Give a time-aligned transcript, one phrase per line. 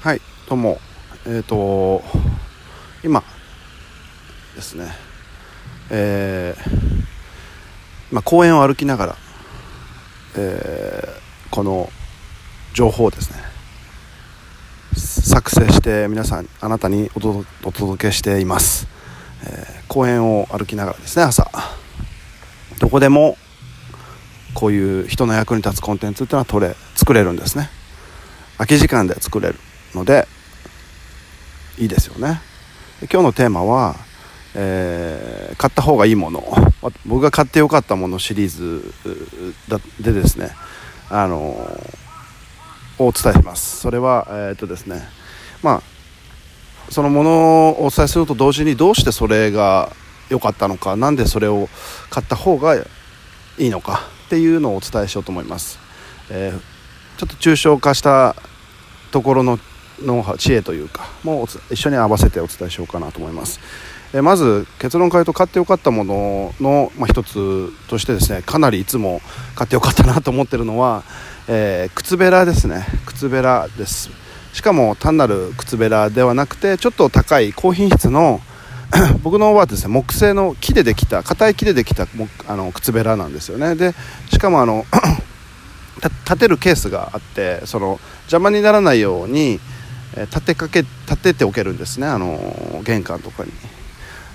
[0.00, 0.78] はいどうも。
[1.26, 2.04] えっ、ー、と
[3.02, 3.24] 今
[4.54, 4.92] ですね。
[5.90, 9.16] えー、まあ、公園を歩きながら、
[10.36, 11.90] えー、この
[12.74, 13.38] 情報をですね
[14.94, 17.18] 作成して皆さんあなたにお
[17.72, 18.86] 届けしています、
[19.42, 21.50] えー、公園を歩きながらですね朝。
[22.78, 23.36] どこでも
[24.54, 27.68] こういう人の役に立つコンテンツっていうのは取れ作れるんですね。
[28.58, 29.58] 空き時間で作れる。
[29.94, 30.26] ので
[31.78, 32.40] いいですよね。
[33.02, 33.94] 今日のテーマは、
[34.54, 36.44] えー、買った方がいいもの。
[37.06, 38.92] 僕が買ってよかったものシリーズ
[40.00, 40.50] でですね
[41.10, 41.38] あの
[42.98, 43.78] をお伝えします。
[43.78, 45.08] それはえー、っとですね
[45.62, 45.82] まあ
[46.90, 49.92] そのものをお伝えすると同時にどうしてそれが
[50.28, 51.68] 良かったのか何でそれを
[52.10, 52.82] 買った方がい
[53.58, 55.78] いのかっていうのをお伝えしようと思います、
[56.30, 58.36] えー、ちょっと抽象化した
[59.10, 59.58] ところの
[60.04, 63.60] ノウハウ知恵というかもう一緒に合わせてお伝えしようかなと思います、
[64.12, 69.20] え、まず結論から言うと買ってよかったものの、まあ、一つとしてですねかなりいつも
[69.54, 71.02] 買ってよかったなと思ってるのは、
[71.48, 72.86] えー、靴べらですね。
[73.06, 74.10] 靴べらです。
[74.52, 78.40] しかも単なる靴べらではなくてちょっと高い高品質の
[79.22, 82.06] 僕のはですね木製の木でできた硬い木でできた
[82.46, 83.74] あの靴べらなんですよね。
[83.74, 83.94] で
[84.30, 84.86] しかもあの
[86.24, 89.60] 立てるケースがあってその邪魔にならないように
[90.16, 93.52] え立てかけ立てておけるんですねあの玄関とかに。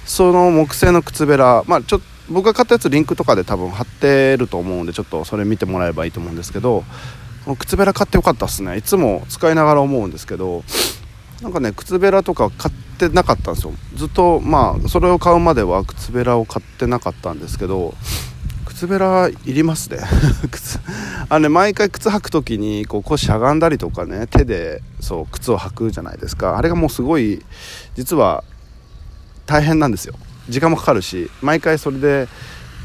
[0.06, 6.84] その木製の靴べらまあちょ僕が買ったやつリンクとかで多分貼ってると思うんでちょっとそれ見てもらえばいいと思うんですけど
[7.46, 8.78] この靴べら買ってよかったっすね。
[8.78, 10.64] いつも使いながら思うんですけど
[11.42, 13.74] なんかね靴べらとか買ってなかったんですよ。
[13.96, 17.94] ずっとまあそれを買うまでは靴べらを買ってなかったんですけど
[18.76, 20.00] 靴べらいりますね。
[20.50, 20.80] 靴。
[21.30, 26.58] あのね毎回靴履く時にこう腰しゃがんだりとかね手でそう靴を履くじゃないですか。
[26.58, 27.44] あれがもうすごい
[27.96, 28.44] 実は
[29.46, 30.16] 大変なんですよ。
[30.50, 32.28] 時間もかかるし毎回それで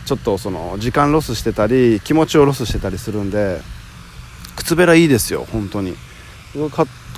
[0.04, 3.60] ちょっとその時間ロスしてたり気持ちをロスしてたりするんで
[4.56, 5.96] 靴べらいいですよ本当に。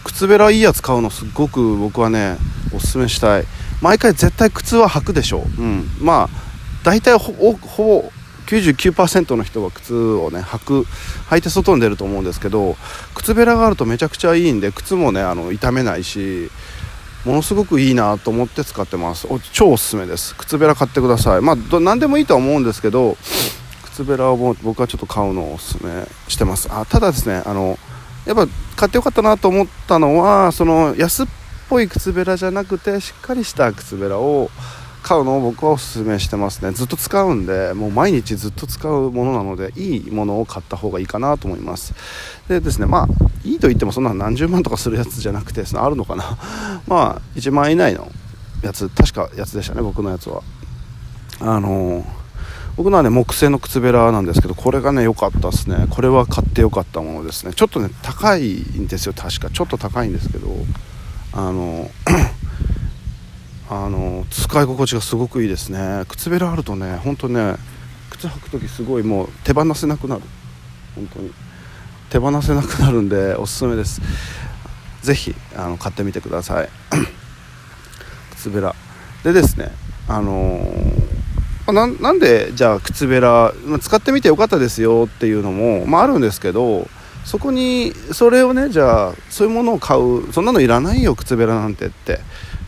[0.05, 2.39] 靴べらいいやつ買うのすっごく僕はね
[2.73, 3.45] おすすめしたい。
[3.83, 5.45] 毎回絶対靴は履くでしょ。
[5.59, 6.51] う、うん、まあ
[6.85, 8.11] 大体ほぼ
[8.51, 10.83] 99%の人は靴をね履く
[11.31, 12.77] 履いて外に出ると思うんですけど
[13.15, 16.51] 靴べらがあるとめちゃくちゃいいんで靴もねあの傷めないし
[17.25, 19.29] ものすごくいいなと思って使ってます。
[19.53, 20.35] 超おすすめです。
[20.37, 21.43] 靴べら買ってください。
[21.43, 23.17] まあ何でもいいとは思うんですけど
[23.85, 26.69] 靴べらを僕はちょっと買うのをおすすめしてます。
[26.73, 27.79] あただですねあの
[28.27, 31.27] やっぱ買ってよかったなと思ったのはその安っ
[31.69, 34.51] ぽい靴べらじゃなくてしっかりした靴べらを
[35.03, 36.73] 買うのを僕はおすすめしてますね。
[36.73, 41.95] ずっと使うんでもう毎日ずっと使うものなのでいいものを買った方がいいかなと思います。
[42.49, 43.09] でですねまあ
[43.45, 46.39] いいと言ってもそんな何十万とかするやつじゃなくてあるのかな。
[46.87, 48.11] まあ1万円以内の
[48.63, 50.43] やつ確かやつでしたね僕のやつは。
[51.41, 52.21] あのー
[52.77, 55.87] 僕のはね木製の靴べらなんですけどこれがね良かったですね。
[55.91, 57.53] これは買って良かったものですね。
[57.53, 59.51] ちょっとね高いんですよ確か。
[59.51, 60.49] ちょっと高いんですけど
[61.33, 61.91] あの
[63.73, 66.05] あの使い心地がすごくいいですね。
[66.09, 67.55] 靴べらあるとね本当ね
[68.11, 70.23] 靴履く時すごいもう手放せなくなる。
[70.97, 71.33] 本当に。
[72.11, 74.03] 手放せなくなるんでおすすめです。
[75.03, 75.35] 是非
[75.79, 76.69] 買ってみてください。
[78.35, 78.75] 靴べら。
[79.23, 79.71] でですね
[80.09, 81.11] あのー
[81.73, 86.89] なんでじゃあ靴べら、使ってみてよかったですよっていうのも、まあ、あるんですけど
[87.25, 92.19] そこにそれをねじゃあそういうものを買うそんなのいらないよ靴べらなんてって。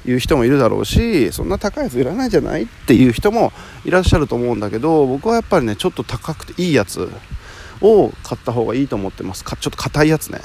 [0.07, 3.53] いう人もいるだろうしそんな高いやついらないじゃないっていう人も
[3.85, 7.09] いらっしゃると思うんだけど僕はやっぱりねちょっと高くていいやつ
[7.81, 9.45] を買った方がいいと思ってます。
[9.45, 10.41] かちょっと硬いやつね。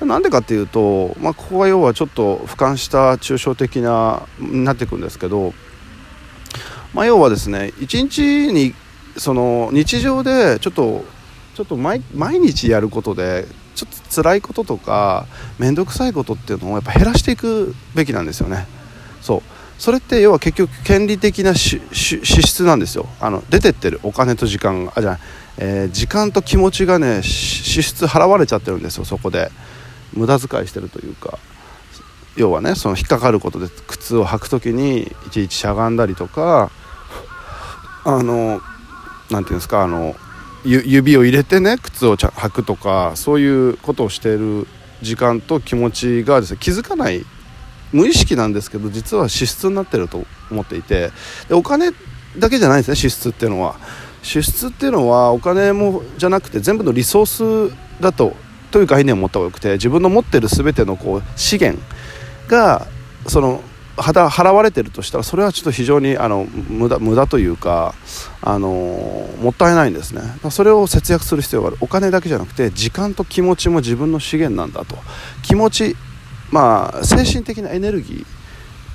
[0.00, 5.52] なんでかっていうと、まあ、ここは要はちょっと俯瞰した抽象的なになっていくんですけど
[6.94, 8.74] まあ、要はですね一日に
[9.16, 11.04] その日常でちょっと
[11.54, 13.46] ちょっと毎日やることで
[13.78, 15.26] ちょっと辛いこととか
[15.60, 18.66] 面倒くさいことっていうのをやっぱ減らしていくべきなんですよね。
[19.20, 19.42] そう。
[19.78, 23.06] それって要は結局権利的な支出なんですよ。
[23.20, 25.20] あの出てってるお金と時間あじゃ
[25.58, 29.52] えー、時間と気持ちがね支出払われちゃってるんですよそこで。
[30.12, 31.38] 無駄遣いしてるというか。
[32.36, 36.70] 要はねその引っかかることで靴を履く時にいちいちしゃがんだりとか
[38.04, 38.60] あの
[39.28, 40.14] 何ていうんですかあの
[40.64, 44.66] 指を入れてね靴を履くとかそういうことをしている
[45.02, 47.24] 時間と気持ちがですね気づかない
[47.92, 51.10] 無意識なんですけど実は支出になってると思っていて
[51.48, 51.92] でお金
[52.38, 53.76] だけじゃないですね支出っていうのは。
[54.20, 58.34] 支出っていうのはお金もじゃなくて全部のリソースだと
[58.70, 61.80] という概念を持った方がよくて自分の持ってる全てのこう資源
[62.48, 62.86] が
[63.26, 63.62] その
[63.98, 67.94] 払われてるとしたらそれはちょっと非常にあの無駄無駄というか
[68.40, 68.68] あの
[69.42, 70.22] もったいないんですね。
[70.50, 71.76] それを節約する必要がある。
[71.80, 74.96] お金だけじゃなくて時間と気持ちも自分の資源なんだと。
[75.42, 75.96] 気持ち
[76.50, 78.37] まあ精神的なエネルギー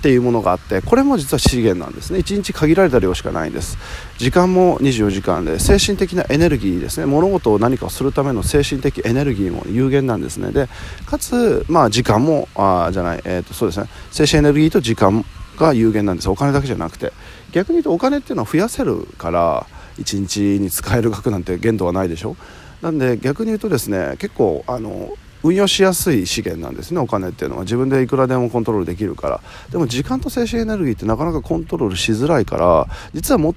[0.03, 2.19] っていうものがあってこれも実は資源なんですね。
[2.19, 3.77] 1日限られた量しかないんです。
[4.17, 7.05] 時間も24時間で精神的なエネルギーですね。
[7.05, 10.51] 物事を何かをするための精神的エネルギーも有限なんですね。
[10.51, 10.67] で
[11.05, 13.87] かつまあ時間もあじゃない、えー、とそうですね。
[14.11, 15.23] 精神エネルギーと時間
[15.55, 16.29] が有限なんです。
[16.29, 17.13] お金だけじゃなくて。
[17.53, 19.65] 逆に言うとお金っていうのは増やせるから
[19.99, 22.35] 1日に使える額なんて限度はないでしょ。
[22.81, 25.13] なんで逆に言うとですね結構あの
[25.43, 27.63] 運用しやすい資源なんですねお金っていうのは。
[27.63, 29.41] 自分でいくらでもコントロールできるから。
[29.71, 33.55] でも時間と精神エネルギーってなかなかコントロールしづらいから実はも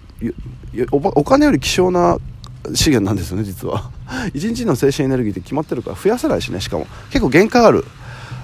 [0.90, 2.18] お金より希少な
[2.74, 3.90] 資源なんですよね実は。
[4.34, 6.86] 1日の精神エネルギーって決まってるから増やせないしねしかも。
[7.10, 7.84] 結構限界ある。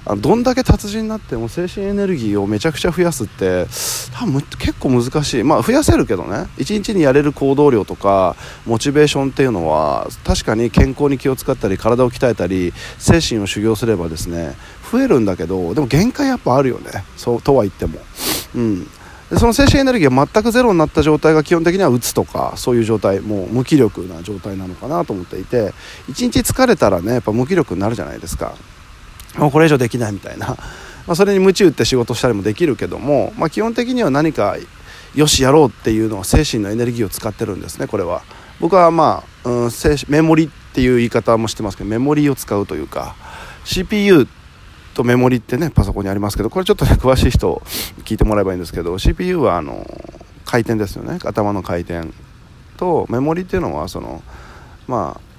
[0.05, 3.67] あどんだけ達人になっても精神エネルギーをめちゃくちゃ増やすって
[4.13, 5.45] 多分結構難しい。
[5.45, 6.49] まあ増やせるけどね。
[6.59, 8.35] 一日にやれる行動量とか
[8.67, 14.57] モチベーションっていうのは確かに健康に気を使ったり体を鍛えたり精神を修行すればですね
[14.91, 17.05] 増えるんだけどでも限界やっぱあるよね。
[17.17, 17.99] そうとは言っても。
[18.57, 18.89] うん。
[19.31, 25.73] でその精神エネルギーが全くゼロになった状態が基本的にはうつとかそういう状態もう無気力な状態なのかなと思っていて
[26.09, 28.55] 一日疲れたらねやっぱ無気力になるじゃないですか。
[29.39, 30.49] もうこれ以上できないみたいな、
[31.07, 34.57] まあ、それに鞭打って仕事したりもできるけども、まあ、基本的には何か
[35.15, 38.23] よしやろうっていうのは精神のエネルギーを使ってるんですねこれは。
[38.61, 39.71] 僕はまあ、うん、
[40.09, 43.17] メモリっていう言い方もしてますけどメモリを使うというか
[43.65, 44.29] CPU
[44.95, 47.61] とメモリってねパソコンにありますけどこれちょっとね 詳しい人
[48.05, 49.87] 聞いてもらえばいいんですけど CPU はあの
[50.45, 51.19] 回転ですよね。
[51.25, 52.09] 頭の回転
[52.77, 54.23] とメモリっていうのはその
[54.87, 55.32] まあ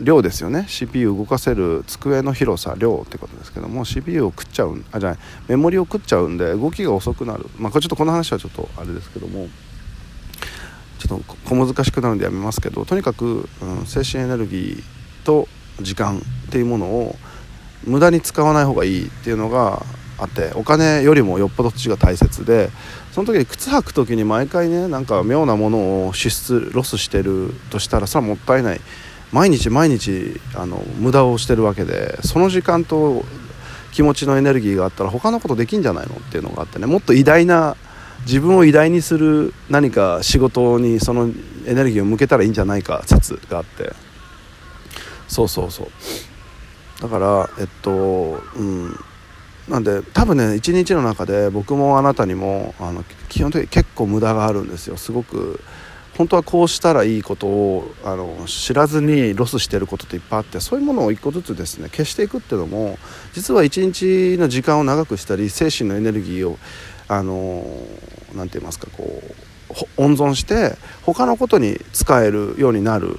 [0.00, 0.66] 量ですよね。
[0.68, 7.46] CPU 動かせる机の広さ量ってことですけども CPU を食っちゃうあじゃないメモリを食っちゃうんで動きが遅くなる。
[7.58, 9.48] まあこれちょっとこの話はちょっとあれですけども
[10.98, 15.48] ちょっと小難しくなるんでやめますけどとにかく、うん、精神エネルギーと
[15.80, 17.16] 時間っていうものを
[17.84, 19.84] 無駄に使わない方がいいっていうのが
[20.18, 22.70] あってお金よりもよっぽど土が大切で
[23.12, 28.80] その時に靴履く時に毎回ねなんか妙なものを支出ロスしてるとしたらそれはもったいない。
[29.32, 33.24] 毎日毎日あの無駄をしてるわけでその時間と
[33.92, 36.86] 気持ちのエネルギーがあったら他のことできんじゃないのっていうのがあってね。
[36.86, 37.76] もっと偉大な
[38.26, 41.30] 自分を偉大にする何か仕事にその
[41.66, 43.92] エネルギーを向けたらいいんじゃないか説があって。
[45.28, 45.88] そうそうそう。
[47.00, 47.90] だからえっと
[48.56, 48.98] うん。
[49.68, 54.96] なんで多分ね一日の中で僕もあなたにもあの基本的に結構無駄があるんですよ。
[54.96, 55.60] すごく
[56.16, 62.98] 本当はこうしたらいいことをあの知らずにロスしてることっていっぱいあってそういうものを一個ずつですね消していくっていうのも
[63.34, 66.58] 実は一日の時間を長くしたり精神のエネルギーを
[67.08, 67.64] あの
[68.34, 73.18] 何て言いますかこう温存して他のことに使えるようになる。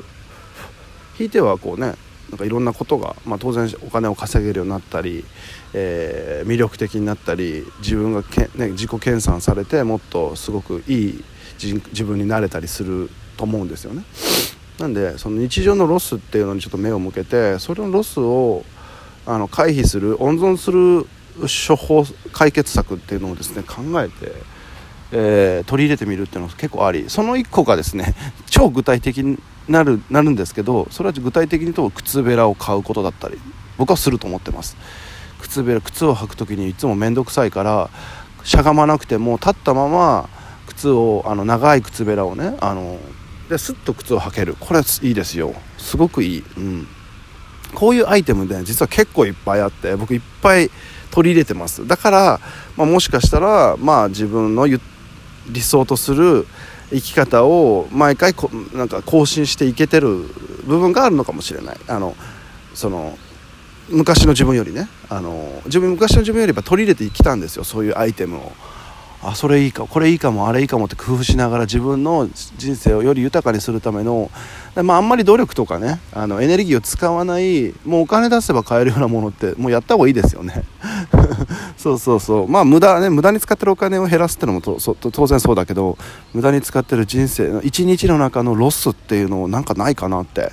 [1.17, 1.95] ひいてはこうね
[2.29, 5.23] なんかいろんなことが、まあ、当然お金を稼げるようになったり、
[5.73, 11.23] えー、魅力的になったり自分がけ、ね、自己研鑽されてもっとすごくいい
[11.59, 14.03] 自分になれたりすると思うんですよね。
[14.79, 18.63] なんでその日常のロスっていうのにちょっと目を向けてそれのロスを
[19.25, 21.07] あの回避する温存する
[21.41, 24.31] 処方解決策っていうのをですね考えて、
[25.11, 28.15] えー、取り入れてみるっていうのは結構ありその1個がですね
[28.49, 33.37] 超具体的になるなるんですけどそれは具体的に言うと靴べらを買うことだったり
[33.77, 34.77] 僕はすると思ってます
[35.41, 37.89] 靴べら靴を履く時にいつも面倒くさいから
[38.43, 40.29] しゃがまなくても立ったまま
[40.77, 42.99] 靴をあの長い靴べらをねあの
[43.49, 44.55] ですっと靴を履ける。
[44.59, 45.53] これいいですよ。
[45.77, 46.87] すごくいい、うん、
[47.73, 50.69] こういうアイテムで実は結構いっぱいあって僕いっぱい
[51.11, 51.87] 取り入れてます。
[51.87, 52.39] だから、
[52.75, 54.79] まあ、もしかしたらまあ自分の理
[55.61, 56.45] 想とする
[56.89, 60.09] 生き方を毎回こなんか更新していけてる
[60.65, 61.77] 部分があるのかもしれない。
[61.87, 62.15] あの
[62.73, 63.17] その
[63.89, 64.89] 昔の自分よりね。
[65.09, 67.63] あの自分昔の自分よりは取り入れてきたんですよ。
[67.63, 68.51] そういうアイテムを。
[69.23, 74.29] あそれいいかこれいいかもあれいいかもって工夫しながら自分の人生をより豊かにするための、
[74.83, 80.63] まあ、あんまり努力とかねあのエネルギーを使わないもうお金出せば買えるようなものってもうやった方がいいですよね。
[81.77, 82.47] そうそうそう。
[82.47, 85.97] まあ無駄ね無駄に使ってるお金を減らすってのもとそ当然そうだけど
[86.33, 90.51] 無駄に使ってる人生の一日の中のロスっていうのをなんかないかなって、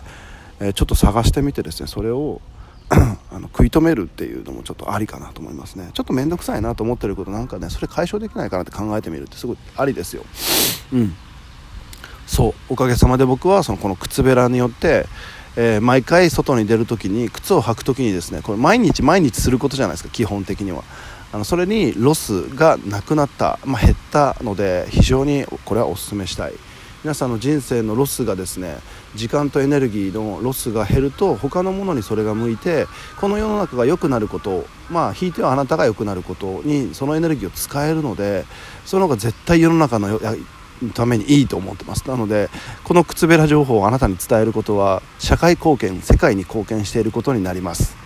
[0.60, 2.40] えー、ちょっと探してみてですねそれを
[3.30, 5.90] あの食い止めるっていうのもちょっとありかなと思いますね。
[5.94, 10.24] ちょっと面倒くさいなと思ってることなんかねそれ解消できないかなって考えてみるってすごいありですよ。
[10.92, 11.14] うん。
[12.26, 15.06] そうおかげさまで僕はそのこの靴べらによって、
[15.56, 20.82] えー、毎回外に出る時に靴を履く時にですねこれ毎日毎日することじゃないですか基本的には。
[21.32, 26.52] あのそれにロスがなくなった、まあ、減ったので非常にこれはお勧めしたい。
[27.02, 28.78] 皆さんの人生のロスがですね
[29.14, 32.86] 時間とエネルギーのロスが減ると他のものにそれが向いて
[33.20, 38.44] この世の中が良くなることまあひいてはあなたが良くなることにそのエネルギーを使えるので
[38.84, 40.20] その方が絶対世の中の
[40.94, 42.06] ためにいいと思ってます。
[42.08, 42.50] なので
[42.82, 47.96] この靴べら情報をあなたに伝えることは社会貢献世界に貢献していることになります。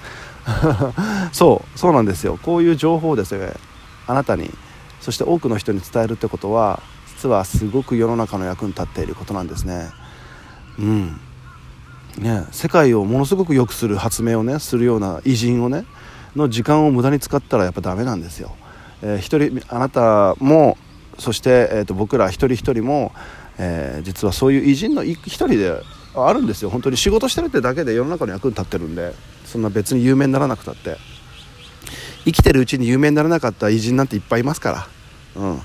[1.32, 2.38] そうそうなんですよ。
[2.42, 3.54] こういう情報をですね
[4.06, 4.50] あなたに
[5.00, 6.82] そして多くの人に伝えるってことは
[7.16, 9.90] 実はすごく世の中の役に立っていることなんですね。
[10.78, 11.20] うん。
[12.18, 15.84] ね、世界をものすごく良くする発明をねするような偉人をね
[16.34, 18.56] の時間を無駄に使ったらやっぱダメなんですよ。
[19.02, 20.76] えー、一人あなたも
[21.18, 23.12] そして、えーと、僕ら一人一人も、
[23.58, 25.80] えー、実はそういう偉人の一人で
[26.14, 26.70] あるんですよ。
[26.70, 30.96] 本当に仕事してるってだけで世の中の役に立ってるんでそんな別に有名にならなくたって。
[32.24, 34.88] 生きてるうちに有名にならなかった偉人なんていっぱいいますか
[35.34, 35.60] ら、うん、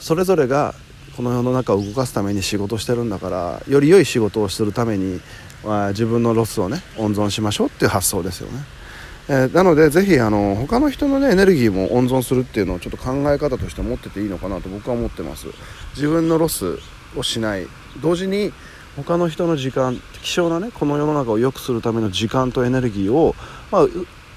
[0.00, 0.74] それぞれが
[1.16, 5.20] この世の中を動かすために仕事してるんだからより良い仕事をするために、
[5.64, 8.60] まあ、自分のロスをね温存しましょうっていう発想ですよね。
[9.28, 15.46] えー、なのでぜひあの他の人の、ね、エネルギーも温存するっていうのをちょっと考え方として持ってていいのかなと僕は思ってます。
[15.94, 16.78] 自分のロス
[17.16, 17.66] をしない。
[18.00, 18.52] 同時に
[18.96, 23.34] 他の人の時間希少なねこの世の中を良くするための時間とエネルギーを、
[23.70, 23.86] まあ、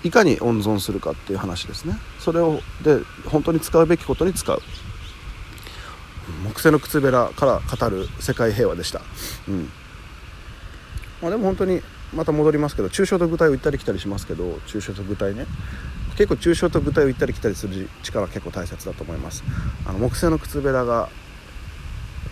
[0.04, 1.98] いかに温存するかっていう話ですね。
[2.20, 4.62] それをで本当に使うべきことに使う。
[6.44, 9.02] 木製の靴べらから語る世界平和でした、
[9.48, 9.70] うん。
[11.22, 11.82] まあ、でも本当に
[12.14, 15.46] また戻りますけど抽象と具体を行ったり来たりしますけど抽象と具体ね。
[16.16, 19.44] 結構抽象と具体を行ったり来たりする力は結構大切だと思います。
[19.88, 21.10] あの木製の靴べらが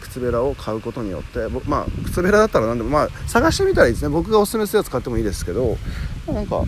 [0.02, 4.10] 靴べらを買うことによってまあ靴べらだったら何でもまあ探してみたらいいですね。
[4.10, 5.78] 僕がおすすめするやつ買ってもいいですけど
[6.28, 6.64] なんか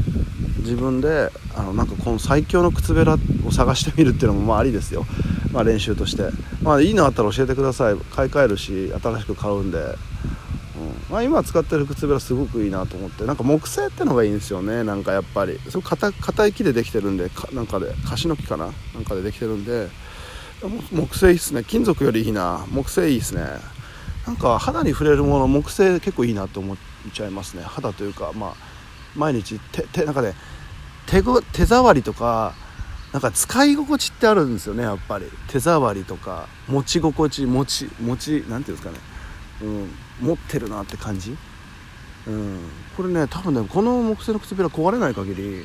[0.60, 5.06] 自分であのなんかこの最強の靴べらを探してみるっていうのもまあありですよ。
[5.54, 6.24] まあ、練習として、
[6.62, 7.96] まあ、いいのあったら教えてください。
[7.96, 9.96] 買い替えるし新しく買うんで、うん。
[11.10, 13.26] まあ、今使ってる靴べらすごくいいなと思って。
[13.26, 14.84] なんか木製ってのがいいんですよね。
[14.84, 15.60] なんかやっぱり。
[15.70, 17.30] そ硬硬い木でできてるんで。
[17.54, 18.72] なんかで樫の木かな。
[18.96, 19.90] なんかでできてるんで。
[20.92, 21.64] 木製いいっすね。
[21.64, 22.66] 金属よりいいな。
[22.72, 23.44] 木製いいっすね。
[24.26, 26.78] なんか肌に触れるもの木製結構いいなと思っ
[27.14, 27.64] ちゃいますね。
[27.64, 28.54] 肌というかまあ
[29.16, 30.34] 毎日手手なんかね
[31.06, 32.54] 手手触りとか
[33.14, 35.26] なんか使い心地ってあるんですよねやっぱり。
[35.48, 38.98] 手触りとか持ち心地持ち持ち何ていうんですかね、
[39.62, 41.38] うん、持ってるなって感じ、
[42.28, 42.60] うん、
[42.98, 45.64] これね多分ねこの木製の靴べら壊れない限り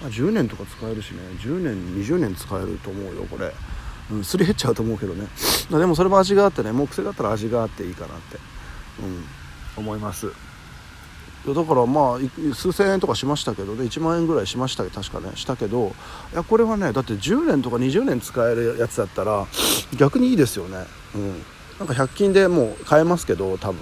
[0.00, 1.18] 10年とか使えるしね。
[1.40, 3.52] 10年20年使えると思うよこれ、
[4.10, 5.26] うん、すり減っちゃうと思うけどね。
[5.70, 8.38] でもそれも味があってね木製だったら味があっていいかなって、
[9.00, 9.24] うん、
[9.76, 10.32] 思います。
[11.54, 15.32] だからまあ数千円とかしましたけどね1万円ぐらいしました確かね。
[15.36, 15.94] したけど
[16.32, 19.46] いやこれはねだって10年とか20年使えるやつだったら
[19.96, 20.84] 逆にいいですよね。
[21.14, 21.42] うん。
[21.78, 23.78] なんか100均でもう買えますけど多分。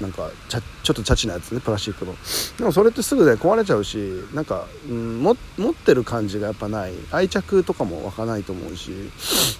[0.00, 2.14] なんかちゃちょっとチャチなやつねプラスチックの。
[2.56, 3.98] でもそれってすぐね壊れちゃうし
[4.32, 5.36] なんか、うん、持っ
[5.74, 6.94] てる感じがやっぱない。
[7.10, 8.92] 愛着とかも湧かないと思うし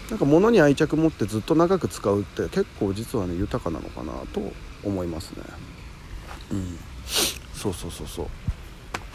[0.09, 4.40] なんか物に愛着持ってずっと長く使うって結構実はね豊かなのかなと
[4.83, 5.42] 思いますね。
[6.52, 6.78] うん。
[7.61, 8.26] そうそうそうそう。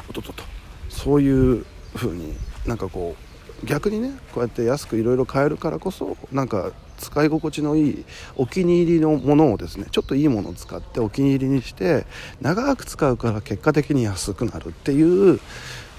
[0.08, 0.44] おととと。
[0.88, 2.36] そういう風に
[2.68, 3.16] なんかこ
[3.64, 12.06] う逆にねこうやって安くいろいろ買えるからこそなんか使い心地のいいお気に入りのものをですねちょっといいものを使ってお気に入りにして
[12.40, 15.40] 長く使うから結果的に安くなるっていう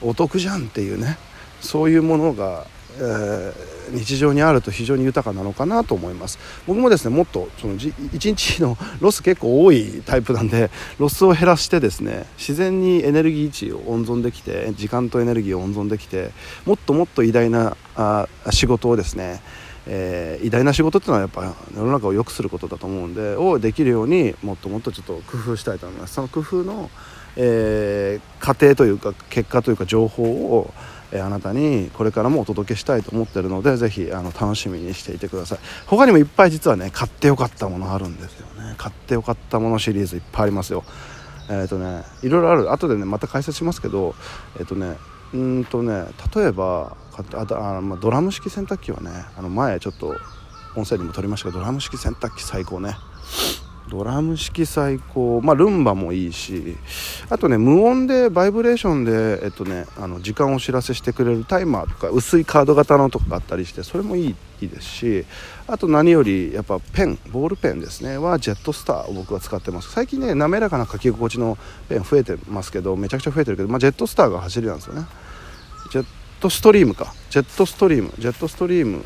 [0.01, 1.19] お得じゃんっていうね
[1.61, 2.67] そういうものが
[2.99, 6.39] えー、日常にあると非常に豊かなのかなと思います。
[6.67, 16.31] 僕もですねもっとその1日のロス結構多いタイプなんでロスを減らしてですね自然にエネルギー値を温存できて時間とエネルギーを温存できて
[16.65, 19.41] もっともっと偉大なあ仕事をですね
[19.89, 26.15] えー、偉大な仕事っていうのはやっぱ世の中を良くすることだと思うんでをできるようにもっともっとちょっと工夫したいと思います。
[26.15, 26.91] その工夫の、
[27.37, 30.75] えー、過程というか結果というか情報を
[31.17, 35.59] えあなたにこれからもお届けしたいと思ってるのでぜひあの楽しみにしていてください。
[35.87, 38.75] 他にもいっぱい実はね買ってよかったものあるんですよね。
[38.77, 40.85] 買ってよかったものシリーズいっぱいありますよ。
[41.49, 42.73] えっ、ー、とねいろいろある。
[42.73, 44.15] 後でねまた解説しますけど
[44.59, 44.97] えっ、ー、とね
[45.33, 46.05] うんとね
[46.35, 50.15] 例えばあとあ、まあ、ドラム式洗濯機はねあの前ちょっと
[50.77, 52.97] 音声にも撮りましたけどドラム式洗濯機最高ね。
[53.89, 56.77] ドラム式最高、まあ、ルンバもいいし。
[57.29, 65.25] あとね無音でバイブレーションで、えっとね、あの時間をお知らせしてくれるタイマーとか薄いカード型のとかがあったりしてそれもいいいいですし。
[65.69, 68.19] あと何よりやっぱペンボールペンですね。
[68.19, 69.91] はジェットスターを僕は使ってます。
[69.91, 75.07] 最近ね滑らかな書き心地のペン増えてますけどめちゃくちゃ増えてるけど、まあ、ジェットスターが走りなんですよね。
[75.91, 76.07] ジェッ
[76.41, 77.13] トストリームか。
[77.31, 78.13] ジェットストリーム。
[78.19, 79.03] ジェットストリームっ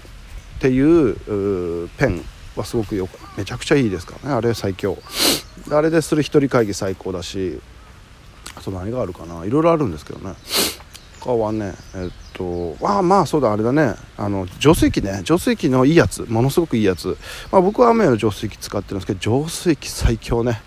[0.61, 2.23] ていうペン。
[2.57, 4.35] はすごくよめちゃくちゃいいですからね。
[4.37, 4.99] あれ最強。
[5.71, 7.61] あれでする一人会議最高だし
[8.57, 9.45] あと何があるかな。
[9.45, 10.35] いろいろあるんですけどね。
[11.21, 13.95] 他はねえっとああまあそうだあれだね。
[14.17, 15.21] あの浄水器ね。
[15.25, 16.25] 浄水器のいいやつ。
[16.29, 17.17] ものすごくいいやつ、
[17.53, 20.63] まあ、僕は雨の浄水器使ってるんですけど浄水器最強ね。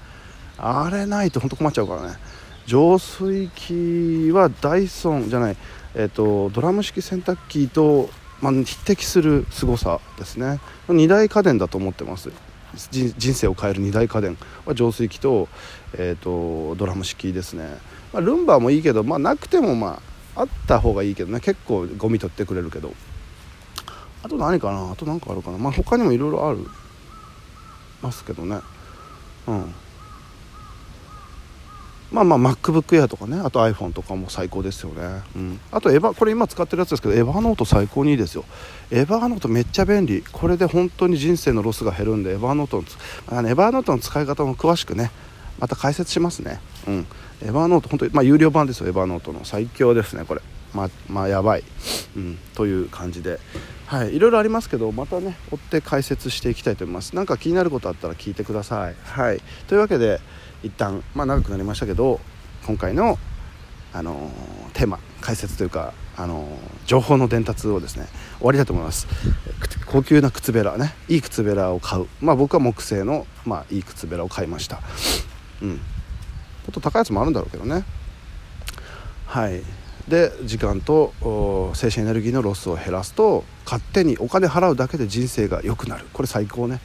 [0.58, 2.18] あれないとほんと困っちゃうからね。
[2.66, 5.58] 浄水器はダイソンじゃない。
[5.96, 8.10] えっとドラム式洗濯機と
[8.44, 10.60] まあ、匹敵する凄さですね。
[10.90, 12.30] 2大家電だと思ってます。
[12.92, 14.38] 人生を変える2大家電。
[14.66, 15.48] は浄水器と,、
[15.94, 17.78] えーと、ドラム式ですね、
[18.12, 20.02] まあ、ルンバもいいけど、まあ、なくてもま
[20.36, 21.40] ああった方がいいけどね。
[21.40, 22.94] 結構ゴミ取ってくれるけど。
[24.24, 24.92] あと何かな？
[24.92, 25.58] あと何かあるかな？
[25.58, 26.68] まあ他にもいろいろある
[28.02, 28.60] ますけどね。
[29.48, 29.74] うん。
[32.14, 38.46] まあまあ MacBook Air とかねあと iPhone とかも最高ですよね、うん、あとエヴァこれ今使ってるやつですけど Evernote 最高にいいですよ。
[38.92, 40.24] Evernote めっちゃ便利。
[40.32, 42.84] これで本当に人生のロスが減るんで Evernote の
[43.28, 45.12] あの Evernote の使い方も詳しくね
[45.58, 46.62] また解説しますね。
[46.88, 47.08] うん。
[47.42, 49.44] Evernote 本当にまあ有料版ですよ Evernote の。
[49.44, 50.42] 最強ですねこれ。
[50.74, 51.64] まあまあやばい、
[52.16, 53.40] うん、という感じで。
[53.86, 57.16] はい、いろいろありますけどまたね追って解説していきたいと思います。
[57.16, 58.96] 何か気になることあったら聞いてください。
[59.04, 59.42] はい。
[59.68, 60.20] というわけで
[60.64, 62.20] 一旦まあ長くなりましたけど
[62.66, 63.20] 今回の
[63.94, 64.32] あの
[64.74, 66.48] テーマ解説というかあの
[66.88, 68.08] 情報の伝達をですね
[68.40, 69.08] 終わりたいと思います。
[69.86, 72.08] 高級な靴べらねいい靴べらを買う。
[72.20, 74.80] まあ僕は木製のまあいい靴べらを買いました。
[75.62, 75.78] うん。
[75.78, 77.84] ちょっと高いやつもあるんだろうけどね。
[79.28, 79.62] はい。
[80.08, 81.14] で時間と
[81.76, 86.06] 精神エネルギーのロスを減らすと勝手にお金払うだけで人生が良くなる。
[86.14, 86.80] これ最高ね。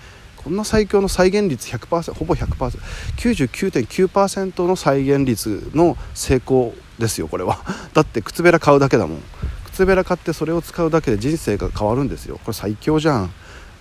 [0.48, 7.62] こんな最強の再現率100%ほぼ 100%99.9% の再現率の成功ですよこれは。
[7.92, 9.22] だって靴べら買うだけだもん。
[9.66, 12.40] 靴べら買ってそれを使うだけで人生が変わるんですよ。
[12.42, 13.30] これ最強じゃん。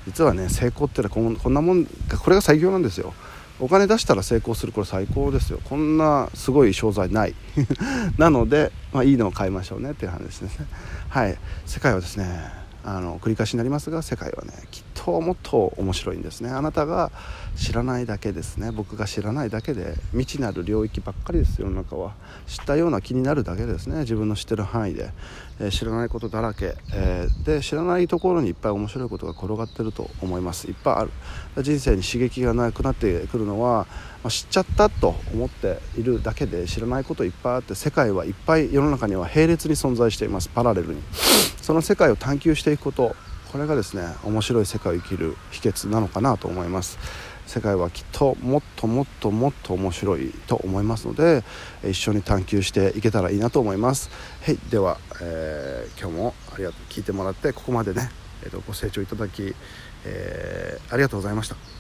[0.08, 3.14] 実はね成功ってのはこんなもんこれが最強なんですよ。
[3.62, 5.62] お金出したら成功するこれ最高ですよ。
[5.64, 7.36] こんなすごい商材ない。
[8.20, 10.50] なので、まあ、いいのを買いましょうねっていう話ですね。
[11.08, 11.38] はい。
[11.66, 16.50] 世界はですねあの繰り返しになりますが世界はねきっともっと面白いんですね。
[16.50, 17.12] あなたが
[17.58, 18.72] 知らないだけですね。
[18.72, 22.16] 僕が知らないだけで未知なる領域ばっかりです世の中は
[22.48, 24.00] 知ったような気になるだけですね。
[24.00, 25.12] 自分の知ってる範囲で、
[25.60, 30.68] え、知らないことだらけ、え、で知らないところにいっぱい面白いことが転がってると思います。
[30.68, 31.64] いっぱいある。
[31.64, 33.88] 人生に刺激がなくなってくるのは、
[34.24, 40.50] まあ、知っちゃったと思っているだけで知らないこといっぱいあって世界はいっぱい世の中には並列に存在しています。
[40.50, 41.02] パラレルに。
[41.62, 43.16] その世界を探求していくこと。
[43.52, 47.00] これがですね面白い世界を生きる秘訣なのかなと思います。
[47.48, 51.44] 世界はきっともっともっともっと面白いと思いますので
[51.84, 54.10] 一緒に探求していけたらいいなと思います。
[54.44, 58.12] はいでは、えー、今日もありがとう聞いてもらってここまでね、
[58.44, 59.56] えーと、ご清聴いただき、
[60.06, 61.77] えー、ありがとうございました。